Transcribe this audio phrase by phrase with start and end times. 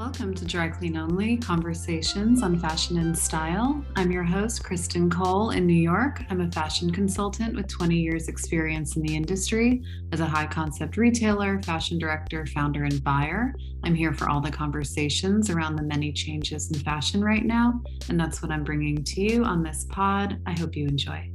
[0.00, 3.84] Welcome to Dry Clean Only Conversations on Fashion and Style.
[3.96, 6.22] I'm your host, Kristen Cole in New York.
[6.30, 10.96] I'm a fashion consultant with 20 years' experience in the industry as a high concept
[10.96, 13.54] retailer, fashion director, founder, and buyer.
[13.84, 18.18] I'm here for all the conversations around the many changes in fashion right now, and
[18.18, 20.40] that's what I'm bringing to you on this pod.
[20.46, 21.30] I hope you enjoy.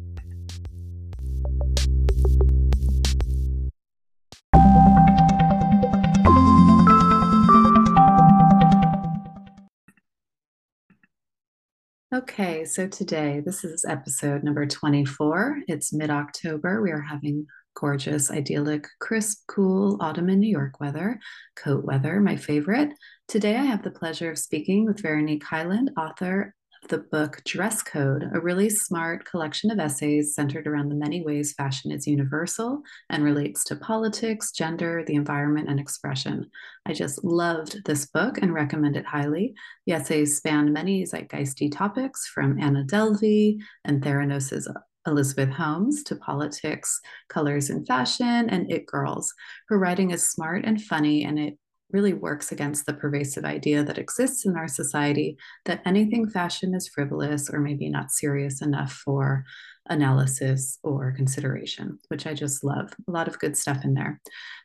[12.15, 15.63] Okay, so today, this is episode number 24.
[15.67, 16.81] It's mid October.
[16.81, 21.19] We are having gorgeous, idyllic, crisp, cool autumn in New York weather,
[21.57, 22.93] coat weather, my favorite.
[23.27, 26.55] Today, I have the pleasure of speaking with Veronique Hyland, author
[26.87, 31.53] the book Dress Code, a really smart collection of essays centered around the many ways
[31.53, 36.49] fashion is universal and relates to politics, gender, the environment, and expression.
[36.85, 39.53] I just loved this book and recommend it highly.
[39.85, 44.67] The essays span many zeitgeisty topics from Anna Delvey and Theranos's
[45.07, 49.33] Elizabeth Holmes to politics, colors and fashion, and it girls.
[49.69, 51.57] Her writing is smart and funny, and it
[51.95, 56.89] really works against the pervasive idea that exists in our society that anything fashion is
[56.89, 59.45] frivolous or maybe not serious enough for
[59.87, 62.93] analysis or consideration, which I just love.
[63.07, 64.19] A lot of good stuff in there.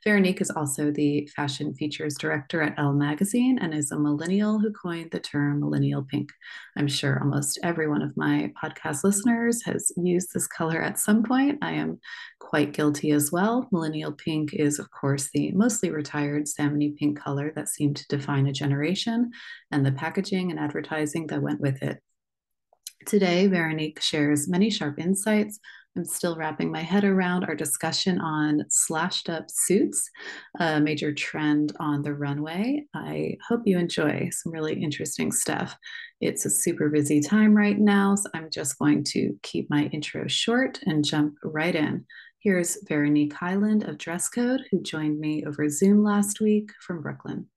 [0.04, 4.72] Veronique is also the fashion features director at Elle Magazine and is a millennial who
[4.72, 6.30] coined the term millennial pink.
[6.76, 11.22] I'm sure almost every one of my podcast listeners has used this color at some
[11.22, 11.58] point.
[11.62, 12.00] I am
[12.38, 13.68] quite guilty as well.
[13.70, 18.46] Millennial pink is, of course, the mostly retired salmony pink color that seemed to define
[18.46, 19.30] a generation
[19.70, 22.00] and the packaging and advertising that went with it.
[23.06, 25.58] Today, Veronique shares many sharp insights.
[25.96, 30.08] I'm still wrapping my head around our discussion on slashed up suits,
[30.60, 32.84] a major trend on the runway.
[32.94, 35.76] I hope you enjoy some really interesting stuff.
[36.20, 40.28] It's a super busy time right now, so I'm just going to keep my intro
[40.28, 42.04] short and jump right in.
[42.40, 47.48] Here's Veronique Hyland of Dress Code, who joined me over Zoom last week from Brooklyn.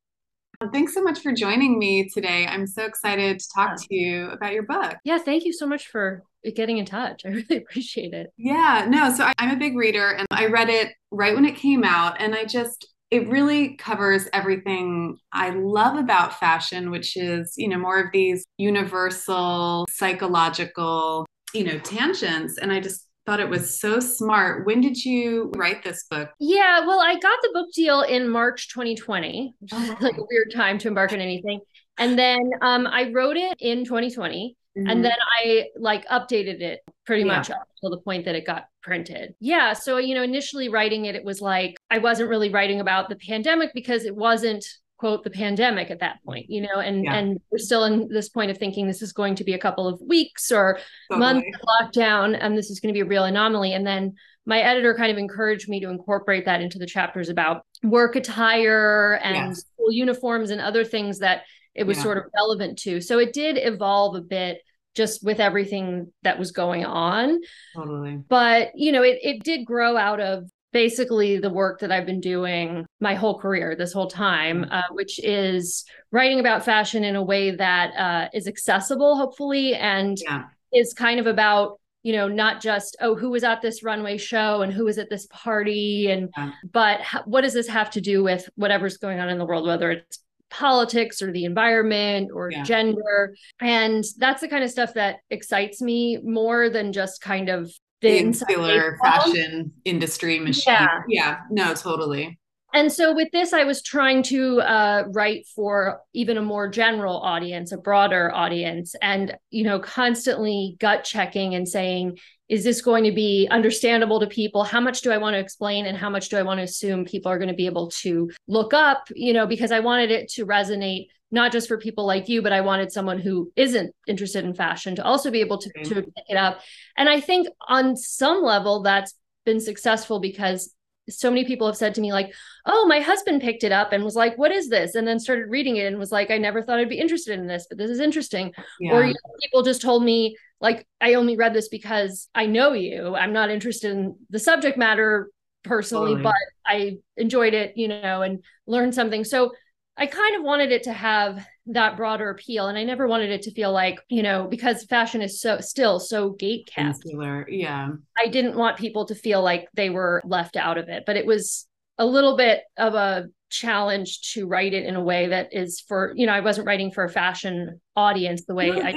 [0.72, 2.46] Thanks so much for joining me today.
[2.48, 4.96] I'm so excited to talk to you about your book.
[5.04, 6.24] Yeah, thank you so much for
[6.56, 7.24] getting in touch.
[7.26, 8.32] I really appreciate it.
[8.38, 11.56] Yeah, no, so I, I'm a big reader and I read it right when it
[11.56, 17.54] came out, and I just, it really covers everything I love about fashion, which is,
[17.58, 22.58] you know, more of these universal psychological, you know, tangents.
[22.58, 24.66] And I just thought it was so smart.
[24.66, 26.30] When did you write this book?
[26.40, 30.52] Yeah, well, I got the book deal in March 2020, which is like a weird
[30.54, 31.62] time to embark on anything.
[31.98, 34.58] And then um, I wrote it in 2020.
[34.78, 34.90] Mm-hmm.
[34.90, 37.56] And then I like updated it pretty much yeah.
[37.58, 39.36] up to the point that it got printed.
[39.40, 39.74] Yeah.
[39.74, 43.16] So, you know, initially writing it, it was like I wasn't really writing about the
[43.16, 44.66] pandemic because it wasn't
[45.04, 47.16] quote the pandemic at that point you know and yeah.
[47.16, 49.86] and we're still in this point of thinking this is going to be a couple
[49.86, 50.80] of weeks or
[51.12, 51.20] totally.
[51.20, 54.14] months lockdown and this is going to be a real anomaly and then
[54.46, 59.20] my editor kind of encouraged me to incorporate that into the chapters about work attire
[59.22, 59.66] and yes.
[59.66, 61.42] school uniforms and other things that
[61.76, 62.04] it was yeah.
[62.04, 64.60] sort of relevant to so it did evolve a bit
[64.96, 67.40] just with everything that was going on.
[67.76, 68.20] Totally.
[68.30, 72.20] But, you know, it, it did grow out of basically the work that I've been
[72.20, 74.74] doing my whole career, this whole time, mm-hmm.
[74.74, 80.18] uh, which is writing about fashion in a way that uh, is accessible, hopefully, and
[80.20, 80.46] yeah.
[80.74, 84.62] is kind of about you know not just oh who was at this runway show
[84.62, 86.52] and who was at this party and yeah.
[86.70, 89.90] but what does this have to do with whatever's going on in the world whether
[89.90, 90.20] it's
[90.50, 92.62] politics or the environment or yeah.
[92.64, 97.72] gender and that's the kind of stuff that excites me more than just kind of
[98.04, 100.74] the insular fashion industry machine.
[100.74, 101.02] Yeah.
[101.08, 102.40] yeah, no, totally.
[102.74, 107.20] And so with this, I was trying to uh, write for even a more general
[107.20, 112.18] audience, a broader audience, and you know, constantly gut checking and saying,
[112.50, 114.64] is this going to be understandable to people?
[114.64, 117.06] How much do I want to explain, and how much do I want to assume
[117.06, 119.08] people are going to be able to look up?
[119.16, 122.54] You know, because I wanted it to resonate not just for people like you, but
[122.54, 126.14] I wanted someone who isn't interested in fashion to also be able to, to pick
[126.28, 126.60] it up.
[126.96, 130.74] And I think on some level that's been successful because
[131.10, 132.34] so many people have said to me like
[132.66, 135.50] oh my husband picked it up and was like what is this and then started
[135.50, 137.90] reading it and was like i never thought i'd be interested in this but this
[137.90, 138.94] is interesting yeah.
[138.94, 142.74] or you know, people just told me like i only read this because i know
[142.74, 145.30] you i'm not interested in the subject matter
[145.64, 146.24] personally totally.
[146.24, 146.34] but
[146.66, 149.52] i enjoyed it you know and learned something so
[149.96, 152.68] I kind of wanted it to have that broader appeal.
[152.68, 156.00] And I never wanted it to feel like, you know, because fashion is so still
[156.00, 157.00] so gate kept.
[157.48, 157.90] Yeah.
[158.18, 161.26] I didn't want people to feel like they were left out of it, but it
[161.26, 161.68] was
[161.98, 166.12] a little bit of a challenge to write it in a way that is for
[166.16, 168.90] you know i wasn't writing for a fashion audience the way no, I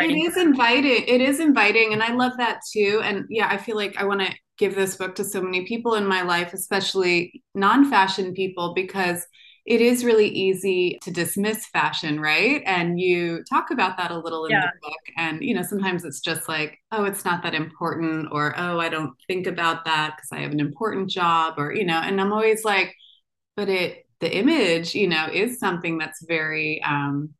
[0.00, 3.76] it is inviting it is inviting and i love that too and yeah i feel
[3.76, 7.40] like i want to give this book to so many people in my life especially
[7.54, 9.24] non-fashion people because
[9.70, 12.60] it is really easy to dismiss fashion, right?
[12.66, 14.62] And you talk about that a little in yeah.
[14.62, 14.98] the book.
[15.16, 18.88] And, you know, sometimes it's just like, oh, it's not that important, or oh, I
[18.88, 22.32] don't think about that because I have an important job, or, you know, and I'm
[22.32, 22.96] always like,
[23.54, 27.30] but it the image you know is something that's very um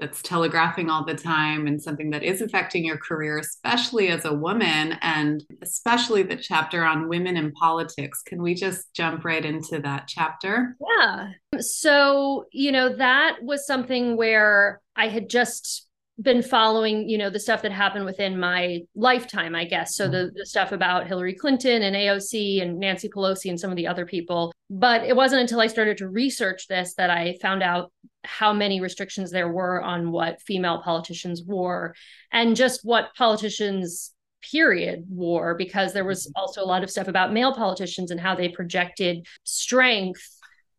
[0.00, 4.32] that's telegraphing all the time and something that is affecting your career especially as a
[4.32, 8.22] woman and especially the chapter on women in politics.
[8.22, 10.76] Can we just jump right into that chapter?
[10.96, 11.30] Yeah.
[11.60, 15.87] So you know that was something where i had just
[16.20, 19.94] been following, you know, the stuff that happened within my lifetime, I guess.
[19.94, 20.36] So the, mm-hmm.
[20.36, 24.04] the stuff about Hillary Clinton and AOC and Nancy Pelosi and some of the other
[24.04, 24.52] people.
[24.68, 27.92] But it wasn't until I started to research this that I found out
[28.24, 31.94] how many restrictions there were on what female politicians wore
[32.32, 34.12] and just what politicians
[34.50, 36.40] period wore because there was mm-hmm.
[36.40, 40.37] also a lot of stuff about male politicians and how they projected strength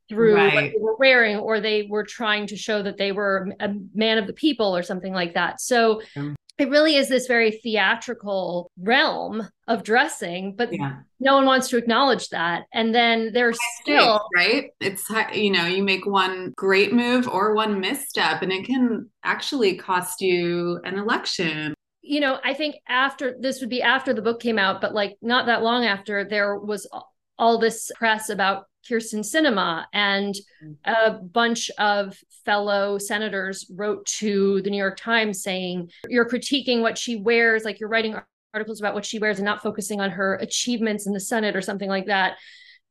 [0.10, 0.54] through right.
[0.54, 4.18] what they were wearing, or they were trying to show that they were a man
[4.18, 5.62] of the people or something like that.
[5.62, 6.34] So yeah.
[6.58, 10.98] it really is this very theatrical realm of dressing, but yeah.
[11.20, 12.66] no one wants to acknowledge that.
[12.74, 14.72] And then there's still right.
[14.82, 19.76] It's you know you make one great move or one misstep, and it can actually
[19.76, 24.40] cost you an election you know, I think after this would be after the book
[24.40, 26.88] came out, but like not that long after, there was
[27.38, 30.76] all this press about Kyrsten Sinema and mm.
[30.86, 36.98] a bunch of fellow senators wrote to the New York Times saying, You're critiquing what
[36.98, 38.16] she wears, like you're writing
[38.54, 41.62] articles about what she wears and not focusing on her achievements in the Senate or
[41.62, 42.38] something like that.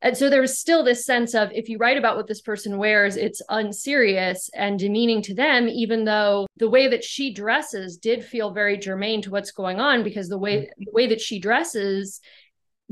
[0.00, 2.78] And so there was still this sense of if you write about what this person
[2.78, 8.24] wears, it's unserious and demeaning to them, even though the way that she dresses did
[8.24, 10.68] feel very germane to what's going on because the way mm.
[10.78, 12.20] the way that she dresses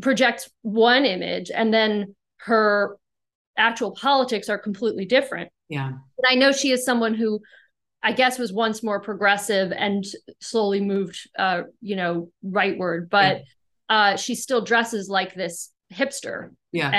[0.03, 2.97] projects one image and then her
[3.57, 5.51] actual politics are completely different.
[5.69, 5.89] Yeah.
[5.89, 7.41] And I know she is someone who
[8.03, 10.05] I guess was once more progressive and
[10.41, 13.43] slowly moved uh, you know, rightward, but
[13.91, 14.13] yeah.
[14.13, 16.51] uh she still dresses like this hipster.
[16.73, 16.91] Yeah.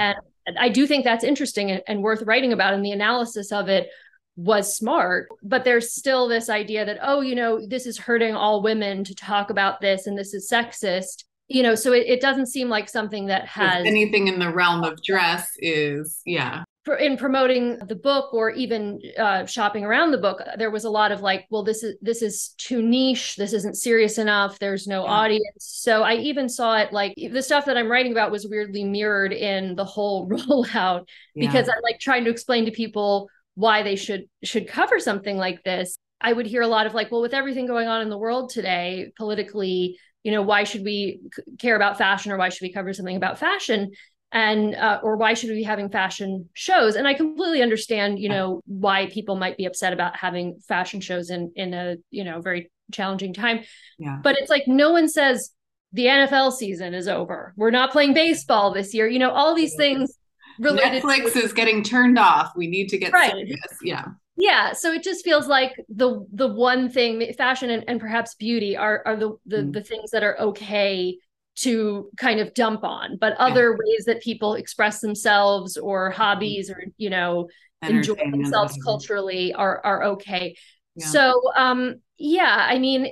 [0.47, 2.73] And I do think that's interesting and, and worth writing about.
[2.73, 3.89] And the analysis of it
[4.35, 8.61] was smart, but there's still this idea that, oh, you know, this is hurting all
[8.61, 12.47] women to talk about this and this is sexist you know so it, it doesn't
[12.47, 16.63] seem like something that has if anything in the realm of dress is yeah
[16.99, 21.11] in promoting the book or even uh, shopping around the book there was a lot
[21.11, 25.03] of like well this is this is too niche this isn't serious enough there's no
[25.03, 25.11] yeah.
[25.11, 28.83] audience so i even saw it like the stuff that i'm writing about was weirdly
[28.83, 31.05] mirrored in the whole rollout
[31.35, 31.47] yeah.
[31.47, 35.63] because i'm like trying to explain to people why they should should cover something like
[35.63, 38.17] this i would hear a lot of like well with everything going on in the
[38.17, 41.21] world today politically you know why should we
[41.59, 43.91] care about fashion or why should we cover something about fashion?
[44.31, 46.95] And uh, or why should we be having fashion shows?
[46.95, 51.29] And i completely understand you know why people might be upset about having fashion shows
[51.29, 53.63] in in a you know very challenging time.
[53.99, 54.19] Yeah.
[54.23, 55.51] but it's like no one says
[55.93, 57.53] the nfl season is over.
[57.55, 59.07] We're not playing baseball this year.
[59.07, 60.17] You know all these things
[60.59, 63.31] related netflix to- is getting turned off we need to get right.
[63.31, 64.05] serious yeah
[64.37, 68.77] yeah so it just feels like the the one thing fashion and, and perhaps beauty
[68.77, 69.73] are are the the, mm.
[69.73, 71.17] the things that are okay
[71.55, 73.77] to kind of dump on but other yeah.
[73.77, 77.47] ways that people express themselves or hobbies or you know
[77.81, 80.55] enjoy themselves culturally are are okay
[80.95, 81.05] yeah.
[81.07, 83.11] so um yeah i mean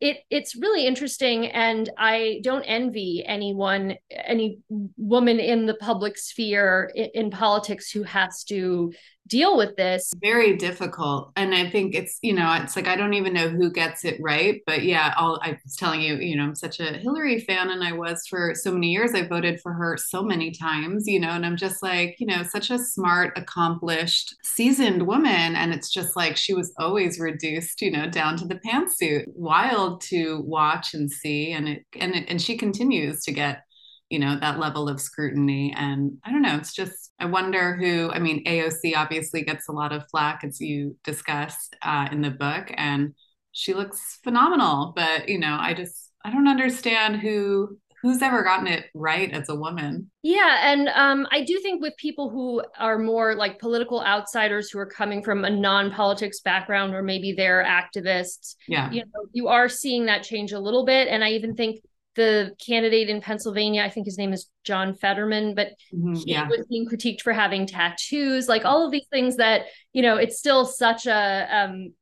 [0.00, 4.58] it it's really interesting and i don't envy anyone any
[4.96, 8.92] woman in the public sphere in, in politics who has to
[9.26, 10.12] deal with this.
[10.20, 11.32] Very difficult.
[11.36, 14.18] And i think it's you know it's like i don't even know who gets it
[14.20, 17.82] right but yeah i was telling you you know i'm such a hillary fan and
[17.82, 19.14] i was for so many years.
[19.14, 22.42] I voted for her so many times you know and i'm just like you know
[22.42, 25.54] such a smart accomplished seasoned woman.
[25.54, 29.24] And it's just like she was always reduced you know down to the pantsuit.
[29.34, 31.52] Wild to watch and see.
[31.52, 33.62] And it and it, and she continues to get
[34.10, 35.74] you know that level of scrutiny.
[35.76, 39.72] And i don't know it's just i wonder who i mean aoc obviously gets a
[39.72, 43.14] lot of flack as you discuss uh, in the book and
[43.52, 48.66] she looks phenomenal but you know i just i don't understand who who's ever gotten
[48.66, 50.10] it right as a woman.
[50.22, 54.78] Yeah and um, i do think with people who are more like political outsiders who
[54.78, 58.90] are coming from a non-politics background or maybe they're activists yeah.
[58.90, 61.08] you know you are seeing that change a little bit.
[61.08, 61.80] And i even think
[62.16, 66.48] the candidate in Pennsylvania, I think his name is John Fetterman, but mm-hmm, he yeah.
[66.48, 70.38] was being critiqued for having tattoos, like all of these things that, you know, it's
[70.38, 71.92] still such a um,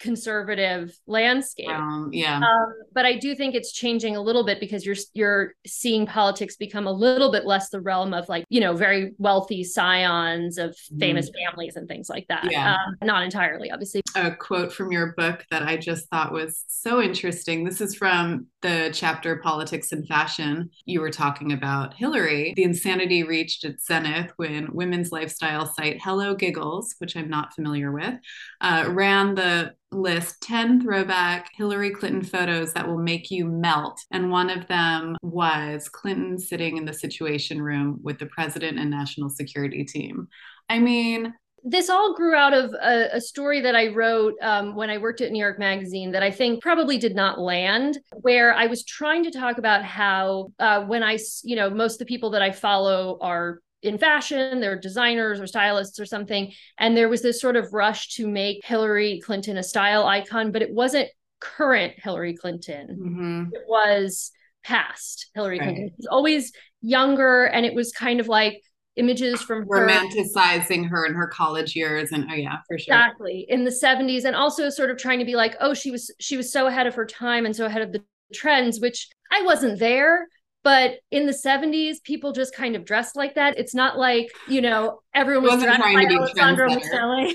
[0.00, 1.68] conservative landscape.
[1.68, 2.36] Um, yeah.
[2.36, 6.56] Um, but I do think it's changing a little bit because you're you're seeing politics
[6.56, 10.70] become a little bit less the realm of like you know very wealthy scions of
[10.70, 10.98] mm-hmm.
[10.98, 11.34] famous mm.
[11.44, 12.50] families and things like that.
[12.50, 12.74] Yeah.
[12.74, 14.02] Um, not entirely, obviously.
[14.16, 17.64] A quote from your book that I just thought was so interesting.
[17.64, 20.70] This is from the chapter Politics and Fashion.
[20.84, 22.52] You were talking about Hillary.
[22.56, 27.92] The insanity reached its zenith when women's lifestyle site Hello Giggles, which I'm not familiar
[27.92, 28.14] with,
[28.60, 34.00] uh, ran the list 10 throwback Hillary Clinton photos that will make you melt.
[34.10, 38.90] And one of them was Clinton sitting in the Situation Room with the president and
[38.90, 40.28] national security team.
[40.68, 41.34] I mean,
[41.66, 45.22] this all grew out of a, a story that I wrote um, when I worked
[45.22, 49.24] at New York Magazine that I think probably did not land, where I was trying
[49.24, 52.50] to talk about how uh, when I, you know, most of the people that I
[52.52, 56.52] follow are in fashion, they're designers or stylists or something.
[56.78, 60.62] And there was this sort of rush to make Hillary Clinton a style icon, but
[60.62, 61.08] it wasn't
[61.40, 62.88] current Hillary Clinton.
[62.88, 63.54] Mm-hmm.
[63.54, 64.32] It was
[64.64, 65.66] past Hillary right.
[65.66, 65.86] Clinton.
[65.86, 68.62] It was always younger, and it was kind of like
[68.96, 69.86] images from her.
[69.86, 74.24] romanticizing her in her college years and oh yeah for sure exactly in the 70s
[74.24, 76.86] and also sort of trying to be like oh she was she was so ahead
[76.86, 78.00] of her time and so ahead of the
[78.32, 80.28] trends which i wasn't there
[80.64, 83.58] but in the 70s, people just kind of dressed like that.
[83.58, 87.34] It's not like, you know, everyone was dressed like Alessandro Michele.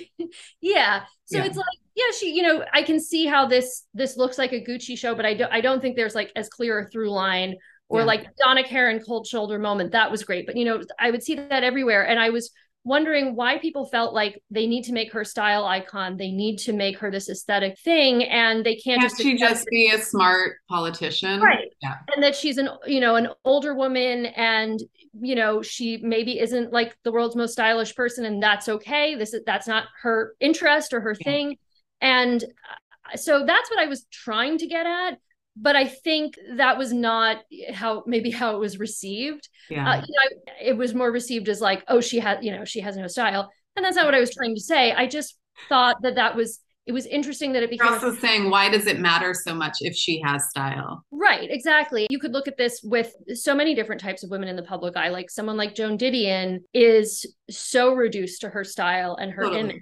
[0.61, 1.03] yeah.
[1.25, 1.45] So yeah.
[1.45, 4.63] it's like, yeah, she, you know, I can see how this this looks like a
[4.63, 7.55] Gucci show, but I don't I don't think there's like as clear a through line
[7.87, 8.05] or yeah.
[8.05, 9.91] like Donna Karan cold shoulder moment.
[9.91, 10.47] That was great.
[10.47, 12.07] But you know, I would see that everywhere.
[12.07, 12.49] And I was
[12.83, 16.17] wondering why people felt like they need to make her style icon.
[16.17, 19.21] They need to make her this aesthetic thing, and they can't, can't just.
[19.21, 21.69] she just be a smart politician, right?
[21.81, 24.79] Yeah, and that she's an you know an older woman, and
[25.19, 29.15] you know she maybe isn't like the world's most stylish person, and that's okay.
[29.15, 31.23] This is that's not her interest or her yeah.
[31.23, 31.57] thing,
[32.01, 35.17] and uh, so that's what I was trying to get at
[35.61, 37.37] but I think that was not
[37.73, 39.49] how maybe how it was received.
[39.69, 39.89] Yeah.
[39.89, 42.79] Uh, you know, it was more received as like, oh, she has, you know, she
[42.81, 44.91] has no style, and that's not what I was trying to say.
[44.91, 45.37] I just
[45.67, 47.85] thought that that was it was interesting that it became.
[47.85, 51.05] You're also saying, why does it matter so much if she has style?
[51.11, 52.07] Right, exactly.
[52.09, 54.97] You could look at this with so many different types of women in the public
[54.97, 55.09] eye.
[55.09, 59.59] Like someone like Joan Didion is so reduced to her style and her totally.
[59.59, 59.81] image.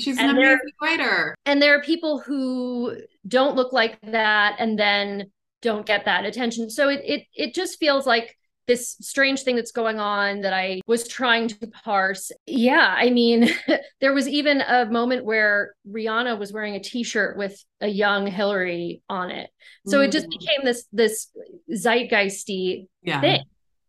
[0.00, 1.36] She's and an amazing writer.
[1.46, 2.96] And there are people who
[3.28, 5.30] don't look like that and then
[5.62, 6.70] don't get that attention.
[6.70, 8.36] So it it it just feels like
[8.68, 12.30] this strange thing that's going on that I was trying to parse.
[12.46, 13.50] Yeah, I mean,
[14.00, 19.02] there was even a moment where Rihanna was wearing a t-shirt with a young Hillary
[19.08, 19.50] on it.
[19.86, 20.04] So mm.
[20.04, 20.38] it just mm.
[20.38, 21.28] became this this
[21.72, 23.20] zeitgeisty yeah.
[23.20, 23.42] thing.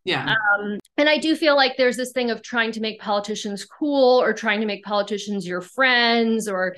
[0.06, 0.34] Yeah.
[0.60, 4.22] Um, and I do feel like there's this thing of trying to make politicians cool
[4.22, 6.76] or trying to make politicians your friends or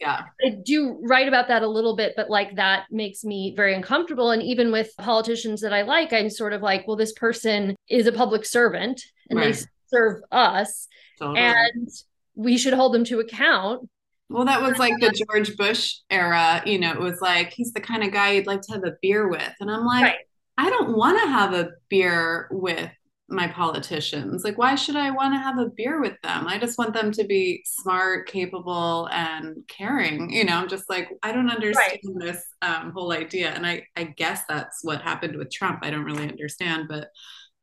[0.00, 0.22] yeah.
[0.44, 4.30] I do write about that a little bit, but like that makes me very uncomfortable.
[4.30, 8.06] And even with politicians that I like, I'm sort of like, well, this person is
[8.06, 9.54] a public servant and right.
[9.54, 10.88] they serve us.
[11.18, 11.40] Totally.
[11.40, 11.88] And
[12.34, 13.88] we should hold them to account.
[14.30, 16.62] Well, that was like the George Bush era.
[16.64, 18.96] You know, it was like he's the kind of guy you'd like to have a
[19.02, 19.52] beer with.
[19.60, 20.16] And I'm like, right
[20.62, 22.88] I don't want to have a beer with
[23.28, 24.44] my politicians.
[24.44, 26.46] Like, why should I want to have a beer with them?
[26.46, 30.30] I just want them to be smart, capable, and caring.
[30.30, 32.20] You know, I'm just like, I don't understand right.
[32.20, 33.50] this um, whole idea.
[33.50, 35.80] And I, I guess that's what happened with Trump.
[35.82, 37.08] I don't really understand, but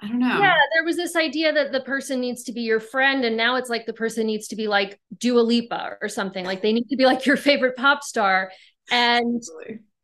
[0.01, 0.37] I don't know.
[0.37, 3.55] Yeah, there was this idea that the person needs to be your friend, and now
[3.55, 6.43] it's like the person needs to be like Dua Lipa or something.
[6.43, 8.51] Like they need to be like your favorite pop star.
[8.91, 9.41] And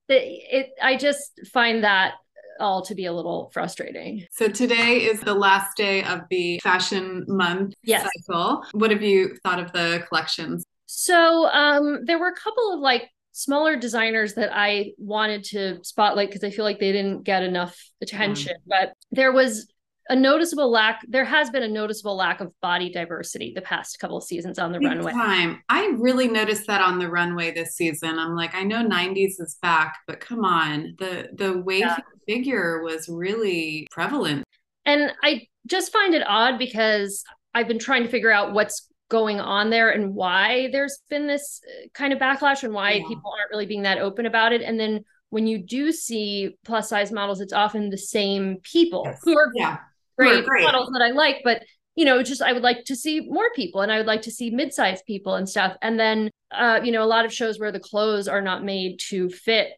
[0.08, 0.14] it,
[0.52, 2.14] it I just find that
[2.60, 4.26] all to be a little frustrating.
[4.32, 8.08] So today is the last day of the fashion month yes.
[8.28, 8.64] cycle.
[8.72, 10.66] What have you thought of the collections?
[10.86, 16.30] So um, there were a couple of like smaller designers that I wanted to spotlight
[16.30, 18.54] because I feel like they didn't get enough attention.
[18.54, 18.70] Mm.
[18.70, 19.68] But there was
[20.10, 24.18] a noticeable lack there has been a noticeable lack of body diversity the past couple
[24.18, 27.76] of seasons on the Big runway time i really noticed that on the runway this
[27.76, 31.98] season i'm like i know 90s is back but come on the the way yeah.
[32.26, 34.44] Figure was really prevalent
[34.86, 39.40] and i just find it odd because i've been trying to figure out what's going
[39.40, 43.08] on there and why there's been this uh, kind of backlash and why yeah.
[43.08, 46.90] people aren't really being that open about it and then when you do see plus
[46.90, 49.20] size models it's often the same people yes.
[49.24, 49.78] who are yeah
[50.18, 51.64] great, great models that I like, but
[51.96, 54.32] you know, just I would like to see more people and I would like to
[54.32, 55.78] see mid-sized people and stuff.
[55.82, 59.00] And then uh, you know, a lot of shows where the clothes are not made
[59.10, 59.70] to fit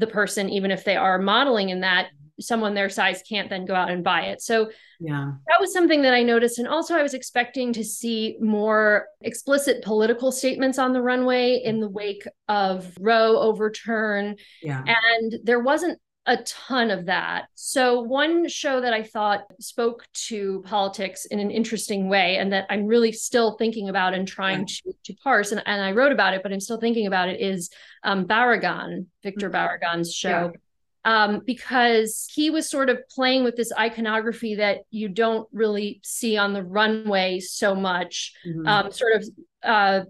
[0.00, 2.08] the person, even if they are modeling in that,
[2.40, 4.40] someone their size can't then go out and buy it.
[4.40, 6.58] So yeah, that was something that I noticed.
[6.58, 11.80] And also, I was expecting to see more explicit political statements on the runway in
[11.80, 14.36] the wake of Roe overturn.
[14.62, 14.82] Yeah.
[14.86, 17.46] And there wasn't a ton of that.
[17.54, 22.66] So, one show that I thought spoke to politics in an interesting way, and that
[22.68, 26.34] I'm really still thinking about and trying to, to parse, and, and I wrote about
[26.34, 27.70] it, but I'm still thinking about it, is
[28.04, 29.56] um, Barragán, Victor mm-hmm.
[29.56, 30.52] Barragán's show.
[30.52, 30.60] Yeah.
[31.02, 36.36] Um, because he was sort of playing with this iconography that you don't really see
[36.36, 38.66] on the runway so much, mm-hmm.
[38.66, 39.28] um, sort of
[39.62, 40.04] uh,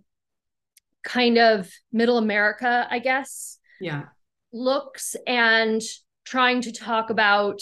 [1.05, 3.59] kind of middle America, I guess.
[3.81, 4.07] Yeah
[4.53, 5.81] looks and
[6.25, 7.61] trying to talk about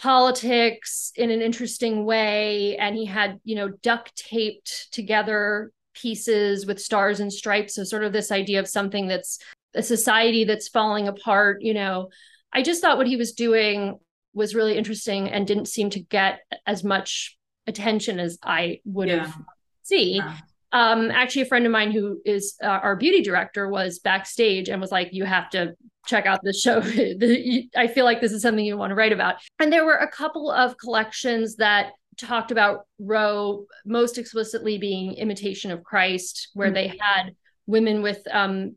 [0.00, 2.76] politics in an interesting way.
[2.76, 7.74] And he had you know duct taped together pieces with stars and stripes.
[7.74, 9.38] So sort of this idea of something that's
[9.74, 12.10] a society that's falling apart you know.
[12.52, 13.98] I just thought what he was doing
[14.32, 17.36] was really interesting and didn't seem to get as much
[17.66, 19.26] attention as i would yeah.
[19.26, 19.36] have
[19.82, 20.36] see yeah
[20.72, 24.80] um, actually a friend of mine who is uh, our beauty director was backstage and
[24.80, 25.74] was like you have to
[26.06, 26.78] check out this show.
[27.76, 29.36] I feel like this is something you want to write about.
[29.58, 35.70] And there were a couple of collections that talked about roe most explicitly being imitation
[35.70, 36.74] of christ where mm-hmm.
[36.74, 37.34] they had
[37.66, 38.74] women with um,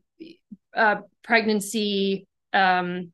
[0.76, 3.12] uh, pregnancy um,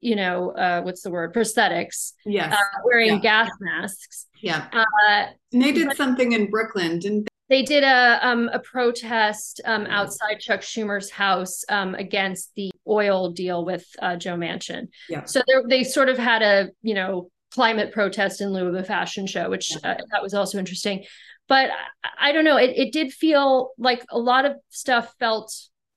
[0.00, 1.34] you know uh, what's the word?
[1.34, 2.52] Prosthetics yes.
[2.52, 3.18] uh, wearing yeah.
[3.18, 4.26] gas masks.
[4.42, 4.66] Yeah.
[4.72, 9.60] Uh, and they did but, something in brooklyn didn't they did a um, a protest
[9.66, 14.88] um, outside Chuck Schumer's house um, against the oil deal with uh, Joe Manchin.
[15.08, 15.24] Yeah.
[15.24, 19.26] So they sort of had a you know climate protest in lieu of a fashion
[19.26, 21.04] show, which uh, that was also interesting.
[21.48, 21.70] But
[22.04, 22.56] I, I don't know.
[22.56, 25.52] It it did feel like a lot of stuff felt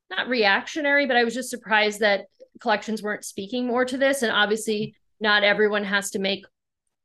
[0.10, 2.26] not reactionary, but I was just surprised that
[2.62, 4.24] collections weren't speaking more to this.
[4.24, 6.46] And obviously, not everyone has to make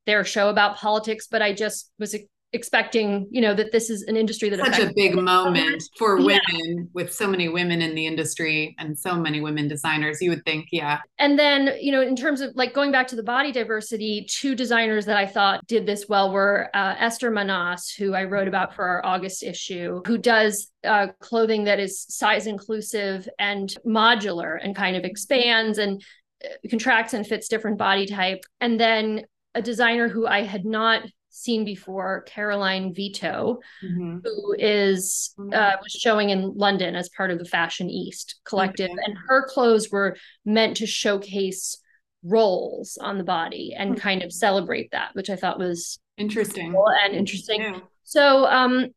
[0.07, 2.17] their show about politics, but I just was
[2.53, 6.41] expecting you know that this is an industry that such a big moment for women
[6.51, 6.83] yeah.
[6.95, 10.67] with so many women in the industry and so many women designers you would think
[10.73, 10.99] yeah.
[11.19, 14.55] And then you know in terms of like going back to the body diversity two
[14.55, 18.75] designers that i thought did this well were uh, esther manas who i wrote about
[18.75, 24.75] for our august issue who does uh, clothing that is size inclusive and modular and
[24.75, 26.03] kind of expands and
[26.43, 28.41] uh, contracts and fits different body type.
[28.61, 31.03] And then a designer who i had not
[31.39, 34.19] seen before, Karoline Vitto, mm-hmm.
[34.25, 35.53] who is mm-hmm.
[35.53, 39.91] uh, was showing in London as part of the Fashion East collective, and her clothes
[39.91, 41.79] were meant to showcase
[42.25, 44.01] rolls on the body and mm-hmm.
[44.01, 47.61] kind of celebrate that, which I thought was interesting cool and interesting.
[47.61, 47.81] Yeah.
[48.05, 48.89] So, um,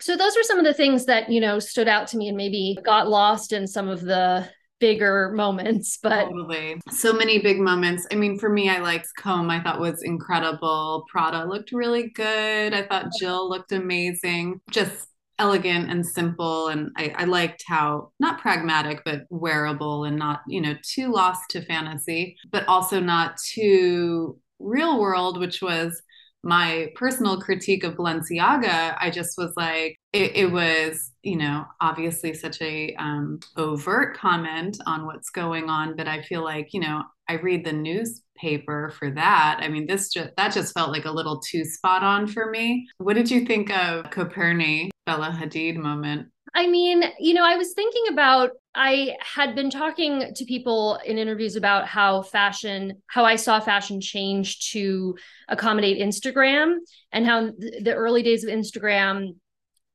[0.00, 2.36] so those were some of the things that you know stood out to me and
[2.36, 4.48] maybe got lost in some of the
[4.80, 6.80] bigger moments but totally.
[6.90, 8.06] So many big moments.
[8.12, 9.50] I mean for me i liked comb.
[9.50, 11.04] I thought was incredible.
[11.10, 12.74] Prada looked really good.
[12.74, 14.60] I thought Jil looked amazing.
[14.70, 20.40] Just elegant and simple and I, I liked how not pragmatic but wearable and not
[20.48, 26.02] you know too lost to fantasy but also not too real world which was
[26.42, 32.32] my personal critique of Balenciaga, I just was like, it, it was, you know, obviously
[32.34, 37.02] such a um, overt comment on what's going on, but I feel like, you know,
[37.28, 39.58] I read the newspaper for that.
[39.60, 42.86] I mean, this just that just felt like a little too spot on for me.
[42.98, 46.28] What did you think of Coperni Bella Hadid moment?
[46.54, 51.18] I mean, you know, I was thinking about, I had been talking to people in
[51.18, 55.16] interviews about how fashion, how I saw fashion change to
[55.48, 56.76] accommodate Instagram
[57.12, 59.36] and how the early days of Instagram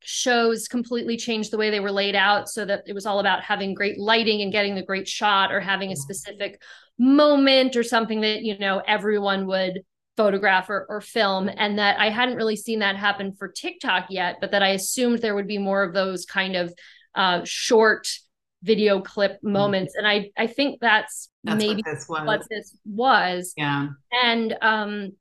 [0.01, 3.41] shows completely changed the way they were laid out so that it was all about
[3.41, 6.01] having great lighting and getting the great shot or having a mm-hmm.
[6.01, 6.61] specific
[6.99, 9.81] moment or something that, you know, everyone would
[10.15, 14.37] photograph or, or film and that i hadn't really seen that happen for tiktok yet
[14.39, 16.73] but that i assumed there would be more of those kind of
[17.15, 18.07] uh, short
[18.63, 19.51] video clip mm-hmm.
[19.51, 23.87] moments and i i think that's, that's maybe what this, what this was yeah
[24.23, 25.11] and um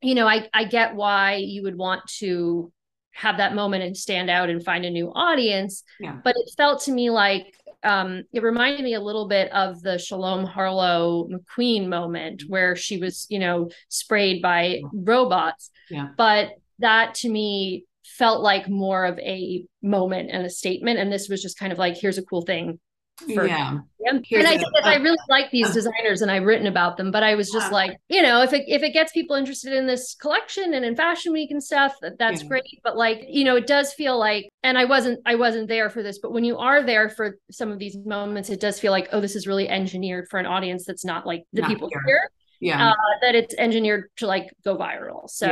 [0.00, 2.72] you know i i get why you would want to
[3.14, 6.18] have that moment and stand out and find a new audience yeah.
[6.24, 7.54] but it felt to me like
[7.84, 12.52] um, it reminded me a little bit of the Shalom Harlow McQueen moment mm-hmm.
[12.52, 15.70] where she was, you know, sprayed by robots.
[15.90, 16.08] Yeah.
[16.16, 20.98] But that to me felt like more of a moment and a statement.
[20.98, 22.78] And this was just kind of like, here's a cool thing
[23.18, 23.78] For, yeah.
[24.04, 27.22] And I think that I really like these designers and I've written about them, but
[27.22, 30.14] I was just like, you know, if it if it gets people interested in this
[30.14, 32.48] collection and in fashion week and stuff, that, that's yeah.
[32.48, 32.80] great.
[32.82, 36.02] But like, you know, it does feel like and I wasn't I wasn't there for
[36.02, 39.08] this, but when you are there for some of these moments, it does feel like,
[39.12, 42.02] oh, this is really engineered for an audience that's not like the not people here.
[42.06, 42.30] here
[42.62, 42.90] yeah.
[42.90, 45.28] Uh, that it's engineered to like go viral.
[45.28, 45.46] So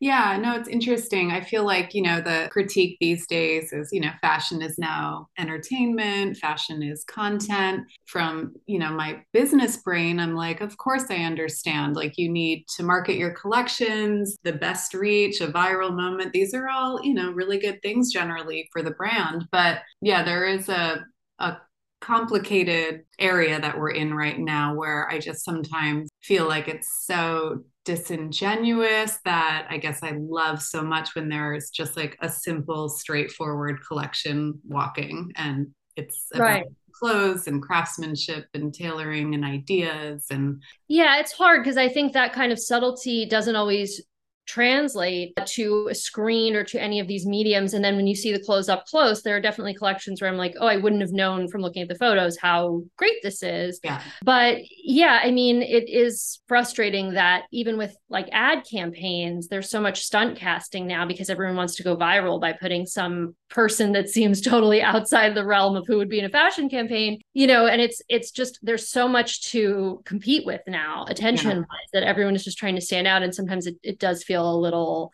[0.00, 0.34] yeah.
[0.34, 1.30] yeah no it's interesting.
[1.30, 5.28] I feel like you know the critique these days is you know fashion is now
[5.38, 7.82] entertainment fashion is content.
[8.06, 11.96] From you know my business brain i'm like of course i understand.
[11.96, 16.32] Like you need to market your collections the best reach a viral moment.
[16.32, 19.46] These are all you know really good things generally for the brand.
[19.52, 21.04] But yeah there is a
[21.40, 21.56] a
[22.04, 27.64] complicated area that we're in right now where I just sometimes feel like it's so
[27.86, 33.78] disingenuous that I guess I love so much when there's just like a simple, straightforward
[33.86, 36.66] collection walking and it's right.
[36.92, 42.32] clothes and craftsmanship and tailoring and ideas and yeah it's hard because i think that
[42.32, 44.02] kind of subtlety doesn't always
[44.46, 47.74] translate to a screen or to any of these mediums.
[47.74, 50.36] And then when you see the clothes up close there are definitely collections where i'm
[50.36, 53.80] like oh i wouldn't have known from looking at the photos how great this is.
[53.82, 54.02] Yeah.
[54.22, 59.80] But yeah i mean it is frustrating that even with like ad campaigns there's so
[59.80, 64.08] much stunt casting now because everyone wants to go viral by putting some person that
[64.08, 67.66] seems totally outside the realm of who would be in a fashion campaign you know
[67.66, 72.00] and it's it's just there's so much to compete with now attention wise yeah.
[72.00, 74.56] that everyone is just trying to stand out and sometimes it, it does feel a
[74.56, 75.12] little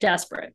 [0.00, 0.54] desperate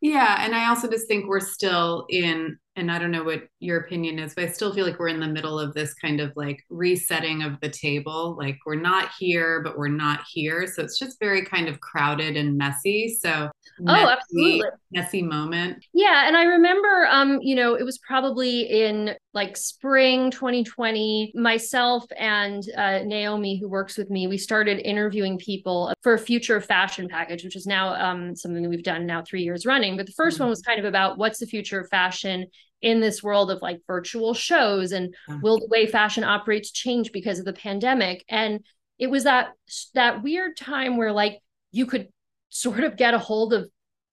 [0.00, 3.80] yeah and i also just think we're still in and I don't know what your
[3.80, 6.32] opinion is, but I still feel like we're in the middle of this kind of
[6.36, 8.36] like resetting of the table.
[8.38, 10.66] Like we're not here, but we're not here.
[10.68, 13.18] So it's just very kind of crowded and messy.
[13.20, 15.84] So oh, messy, absolutely messy moment.
[15.92, 21.32] Yeah, and I remember, um, you know, it was probably in like spring 2020.
[21.34, 26.60] Myself and uh, Naomi, who works with me, we started interviewing people for a future
[26.60, 29.96] fashion package, which is now um, something that we've done now three years running.
[29.96, 30.42] But the 1st mm-hmm.
[30.44, 32.46] one was kind of about what's the future of fashion
[32.82, 37.38] in this world of like virtual shows and will the way fashion operates change because
[37.38, 38.24] of the pandemic?
[38.28, 38.64] And
[38.98, 39.52] it was that
[39.94, 41.40] that weird time where like
[41.72, 42.08] you could
[42.50, 43.68] sort of get a hold of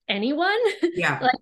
[0.08, 0.58] anyone.
[0.94, 1.18] Yeah.
[1.22, 1.34] Like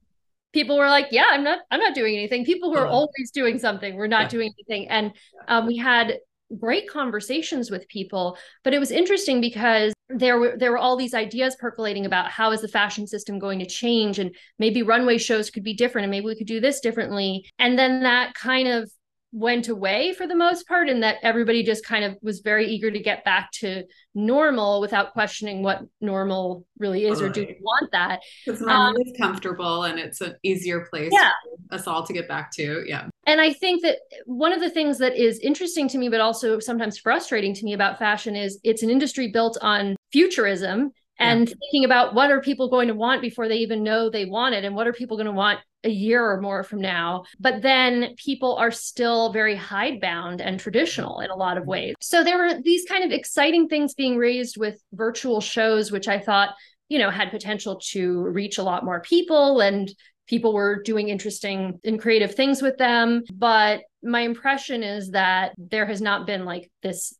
[0.52, 2.44] people were like yeah i'm not i'm not doing anything.
[2.44, 3.94] People who are always doing something.
[3.94, 4.28] We're not yeah.
[4.28, 4.88] doing anything.
[4.88, 5.12] And
[5.48, 6.18] um, we had
[6.58, 11.14] great conversations with people but it was interesting because there were there were all these
[11.14, 15.50] ideas percolating about how is the fashion system going to change and maybe runway shows
[15.50, 17.44] could be different and maybe we could do this differently.
[17.58, 18.90] And then that kind of
[19.36, 22.90] went away for the most part and that everybody just kind of was very eager
[22.90, 23.82] to get back to
[24.14, 28.96] normal without questioning what normal really is or do you want that because normal um,
[29.04, 31.32] is comfortable and it's an easier place yeah.
[31.68, 34.70] for us all to get back to yeah and i think that one of the
[34.70, 38.58] things that is interesting to me but also sometimes frustrating to me about fashion is
[38.64, 41.54] it's an industry built on futurism and yeah.
[41.60, 44.64] thinking about what are people going to want before they even know they want it
[44.64, 48.14] and what are people going to want a year or more from now but then
[48.16, 51.70] people are still very hidebound and traditional in a lot of mm-hmm.
[51.70, 56.08] ways so there were these kind of exciting things being raised with virtual shows which
[56.08, 56.54] i thought
[56.88, 59.90] you know had potential to reach a lot more people and
[60.26, 65.86] people were doing interesting and creative things with them but my impression is that there
[65.86, 67.14] has not been like this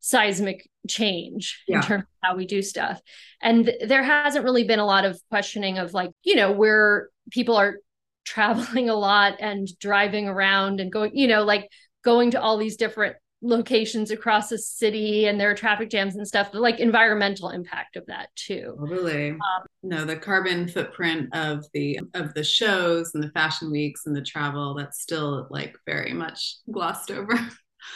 [0.00, 1.76] seismic change yeah.
[1.76, 3.00] in terms of how we do stuff.
[3.40, 7.56] And there hasn't really been a lot of questioning of like, you know, where people
[7.56, 7.76] are
[8.24, 11.68] traveling a lot and driving around and going, you know, like
[12.04, 16.28] going to all these different locations across the city and there are traffic jams and
[16.28, 18.74] stuff the like environmental impact of that too.
[18.76, 19.38] Really um,
[19.82, 24.20] no the carbon footprint of the of the shows and the fashion weeks and the
[24.22, 27.38] travel that's still like very much glossed over.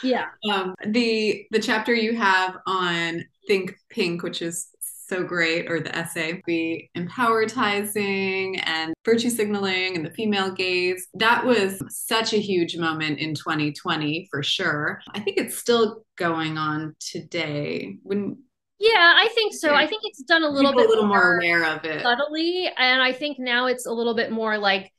[0.01, 0.25] Yeah.
[0.51, 4.67] Um, the the chapter you have on Think Pink, which is
[5.07, 11.07] so great, or the essay, the empowerizing and virtue signaling and the female gaze.
[11.13, 15.01] That was such a huge moment in 2020 for sure.
[15.13, 17.97] I think it's still going on today.
[18.03, 18.37] When
[18.77, 19.73] yeah, I think so.
[19.73, 22.01] I think it's done a little People bit a little more, more aware of it
[22.01, 24.91] subtly, and I think now it's a little bit more like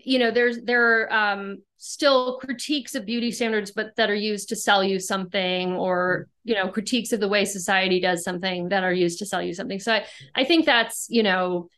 [0.00, 4.48] you know there's there are um, still critiques of beauty standards but that are used
[4.48, 8.84] to sell you something or you know critiques of the way society does something that
[8.84, 9.80] are used to sell you something.
[9.80, 11.68] So i, I think that's you know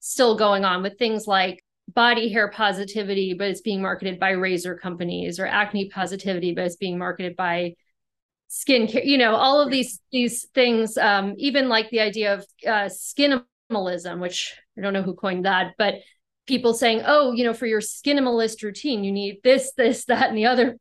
[0.00, 4.76] still going on with things like body hair positivity but it's being marketed by razor
[4.76, 7.74] companies or acne positivity but it's being marketed by
[8.48, 12.88] skincare you know all of these these things um even like the idea of uh
[12.88, 15.94] skinimalism which i don't know who coined that but
[16.50, 20.36] people saying, oh, you know, for your skinimalist routine, you need this, this, that, and
[20.36, 20.76] the other